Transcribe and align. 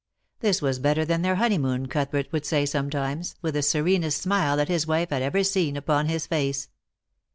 This 0.39 0.63
was 0.63 0.79
better 0.79 1.05
than 1.05 1.21
their 1.21 1.35
honeymoon, 1.35 1.85
Cuthbert 1.87 2.31
would 2.31 2.43
say 2.43 2.65
sometimes, 2.65 3.35
with 3.43 3.53
the 3.53 3.61
serenest 3.61 4.19
smile 4.19 4.57
that 4.57 4.67
his 4.67 4.87
wife 4.87 5.11
had 5.11 5.21
ever 5.21 5.43
seen 5.43 5.77
upon 5.77 6.07
his 6.07 6.25
face. 6.25 6.69